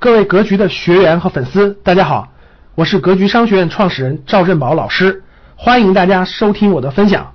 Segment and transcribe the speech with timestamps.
[0.00, 2.32] 各位格局的学员和粉丝，大家好，
[2.76, 5.24] 我是格局商学院创始人赵振宝老师，
[5.56, 7.34] 欢迎大家收听我的分享。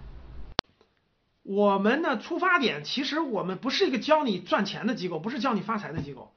[1.42, 6.34] 我们的出发点其实我们不是一个教你赚钱的机构，不是教你发财的机构。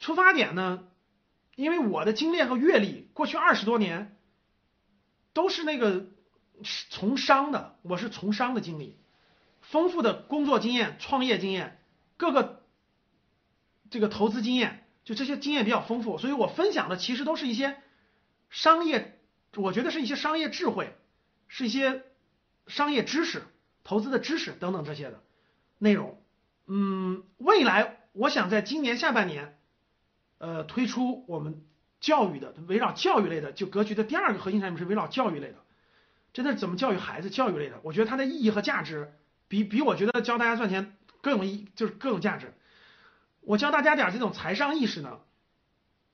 [0.00, 0.84] 出发点呢，
[1.54, 4.16] 因为我的经验和阅历，过去二十多年
[5.34, 6.06] 都是那个
[6.88, 8.96] 从商的，我是从商的经历，
[9.60, 11.78] 丰富的工作经验、创业经验，
[12.16, 12.62] 各个
[13.90, 14.78] 这个投资经验。
[15.04, 17.76] 就这些经验比较丰富，所以我分享的其实都是一些
[18.50, 19.18] 商业，
[19.56, 20.94] 我觉得是一些商业智慧，
[21.48, 22.04] 是一些
[22.66, 23.42] 商业知识、
[23.82, 25.22] 投资的知识等等这些的
[25.78, 26.22] 内容。
[26.66, 29.58] 嗯，未来我想在今年下半年，
[30.38, 31.64] 呃，推出我们
[32.00, 35.56] 教育的围绕教育类的，就格局的第二个核心产品是围绕教育类的，
[36.32, 39.12] 真的怎么教育孩子，教育类的，我觉得它的意义和价值
[39.48, 42.54] 比比我觉得教大家赚钱更有意，就是更有价值。
[43.42, 45.18] 我教大家点这种财商意识呢，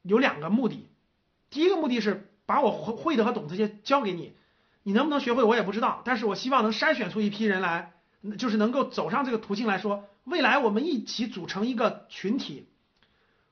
[0.03, 0.89] 有两个目的。
[1.51, 4.35] 第一个目的是把我会的和懂这些教给你，
[4.83, 7.93] 你能不能学会我也不知道，但是我希望能筛选出一批人来，
[8.39, 12.67] 就是能够走上这个途径来说，未来我们一起组成一个群体。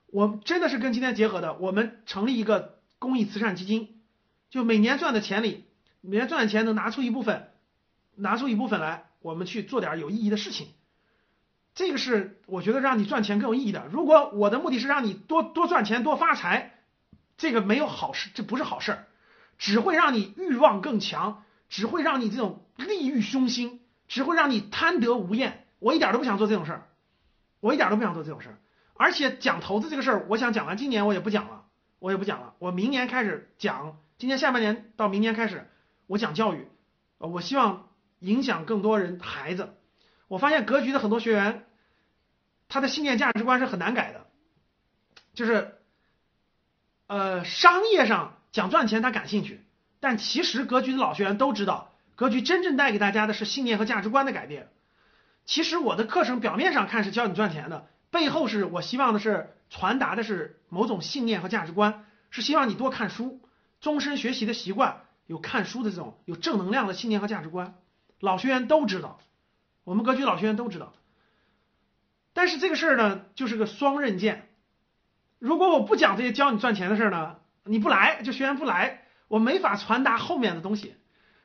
[0.07, 4.01] 我真的是跟今天结合的，我们成立一个公益慈善基金，
[4.51, 5.65] 就每年赚的钱里，
[6.01, 7.49] 每年赚的钱能拿出一部分，
[8.15, 10.69] 拿出一部分来，我们去做点有意义的事情。
[11.77, 13.87] 这个是我觉得让你赚钱更有意义的。
[13.93, 16.73] 如果我的目的是让你多多赚钱、多发财，
[17.37, 19.05] 这个没有好事，这不是好事儿，
[19.59, 25.67] 只会让你欲望更强，只会让你这种利欲熏心，只会让你贪得无厌。
[25.79, 26.89] 我一点都不想做这种事儿，
[27.61, 28.59] 我一点都不想做这种事儿。
[28.95, 31.65] 而且讲投资这个事儿，我想讲完今年我也不讲了，
[31.99, 32.55] 我也不讲了。
[32.59, 35.69] 我明年开始讲，今年下半年到明年开始，
[36.07, 36.69] 我讲教育，
[37.19, 39.75] 我希望影响更多人孩子。
[40.27, 41.66] 我发现格局的很多学员。
[42.69, 44.27] 他的信念价值观是很难改的，
[45.35, 45.77] 就是，
[47.07, 49.65] 呃，商业上讲赚钱他感兴趣，
[50.01, 54.71] 但其实格局的老学员都知道，格局真正带给大家的是信念和价值观的改变。
[55.45, 63.41] 其实我的课程表面上看是教你赚钱的，背后是我希望的是传达的是某种信念和价值观，是希望你多看书，
[63.81, 67.75] 终身学习的习惯，有看书的这种有正能量的信念和价值观。
[68.19, 69.21] 老学员都知道，
[69.85, 70.93] 我们格局老学员都知道。
[72.37, 74.47] 但是这个事儿呢，就是个双刃剑。
[75.39, 80.97] 如果我不讲这些教你赚钱的事儿呢，你不来就学员不来，我没法传达后面的东西。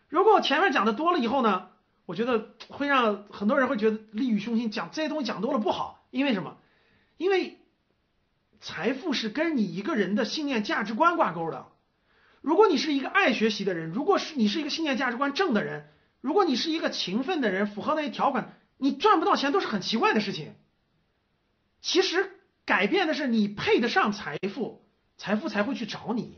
[0.10, 1.70] 如果我前面讲的多了以后呢，
[2.06, 6.06] 我觉得会让很多人会觉得利欲熏心，讲这些东西讲多了不好。
[6.12, 6.58] 因为什么？
[7.16, 7.58] 因为
[8.60, 11.68] 财富是跟你一个人的信念价值观挂钩的。
[12.42, 15.88] 如果你是一个爱学习的人，如果是你是一个信念价值观正的人，
[16.20, 20.54] 如果你是一个勤奋的人，符合那些条款，你赚不到钱都是很奇怪的事情。
[21.82, 22.32] 其实
[22.64, 24.86] 改变的是你配得上财富，
[25.18, 26.38] 财富才会去找你。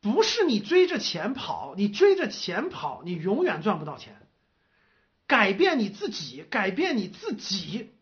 [0.00, 4.26] 不是你追着钱跑，你追着钱跑，你永远赚不到钱。
[5.26, 7.92] 改变你自己，改变你自己，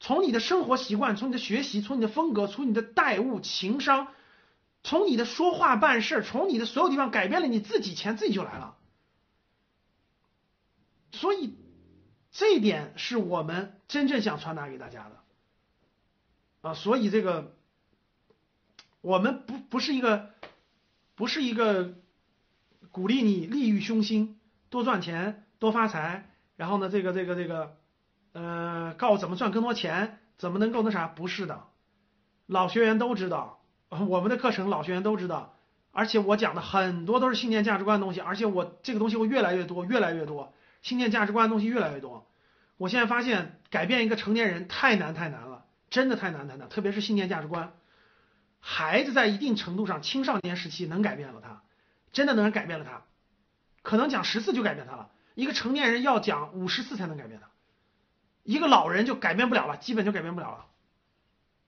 [0.00, 4.08] 从你的生活习惯，从你的学习，从你的风格，从你的待物、情商，
[4.82, 8.76] 从你的说话办事，从你的所有地方改变了你自己，钱自己就来了。
[11.12, 11.54] 所以。
[12.32, 17.54] 这一点是我们真正想传达给大家的啊，所以这个
[19.02, 20.30] 我们不不是一个
[21.14, 21.94] 不是一个
[22.90, 27.76] 鼓励你利欲熏心、多赚钱、多发财，然后呢，这个这个这个
[28.32, 31.06] 呃，告诉怎么赚更多钱，怎么能够那啥？
[31.08, 31.64] 不是的，
[32.46, 35.54] 老学员都知道，我们的课程老学员都知道，
[35.90, 40.54] 而且我讲的很多都是信念价值观的东西，而且我这个东西会越来越多，越来越多。
[40.82, 42.28] 信念价值观的东西越来越多，
[42.76, 47.72] 我现在发现改变一个成年人太难太难了，真的太难太难，特别是信念价值观。
[48.58, 51.62] 孩子在一定程度上，青少年时期能改变了他，
[52.12, 53.02] 真的能改变了他，
[53.82, 55.10] 可能讲十次就改变他了。
[55.34, 57.48] 一个成年人要讲五十次才能改变他，
[58.42, 60.66] 一个老人就改变不了了，基本就改变不了了。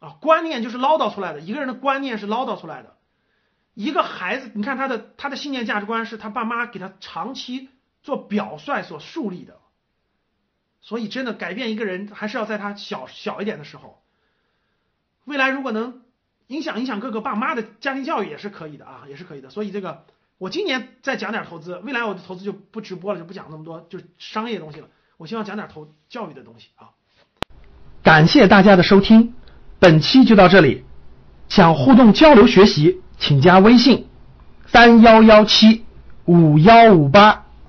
[0.01, 2.97] 啊，观念就是唠叨出来的，一个人的观念是唠叨出来的。
[3.75, 7.71] 一个孩子，你看他的他的信念价值观是他爸妈给他长期。
[8.05, 9.57] 做表率所树立的，
[10.81, 14.01] 所以真的改变一个人，还是要在他小小一点的时候。
[15.25, 16.03] 未来如果能
[16.49, 19.49] 影响影响各个爸妈的家庭教育，也是可以的啊，也是可以的。
[19.49, 20.05] 所以这个
[20.37, 24.89] 我今年再讲点投资，未来我的投资就不直播了，就不讲那么多就商业东西了。
[25.17, 26.91] 我希望讲点投教育的东西啊。
[28.03, 29.33] 感谢大家的收听，
[29.79, 30.85] 本期就到这里。
[31.49, 34.09] 想互动交流学习，请加微信
[34.67, 35.87] 三幺幺七
[36.27, 37.44] 五幺五八。